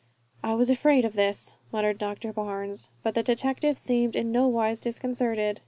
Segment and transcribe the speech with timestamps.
[0.43, 2.89] "I was afraid of this," muttered Doctor Barnes.
[3.03, 5.59] But the detective seemed in nowise disconcerted.